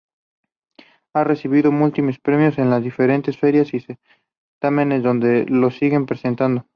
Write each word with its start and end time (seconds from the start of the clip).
Ha 1.13 1.23
recibido 1.23 1.71
múltiples 1.71 2.17
premios 2.17 2.57
en 2.57 2.71
las 2.71 2.81
diferentes 2.81 3.37
ferias 3.37 3.71
y 3.75 3.85
certámenes 4.57 5.03
donde 5.03 5.45
los 5.47 5.75
sigue 5.77 6.01
presentando. 6.05 6.65